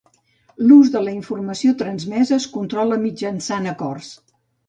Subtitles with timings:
[0.69, 4.09] L'ús de la informació transmesa es controla mitjançant acords.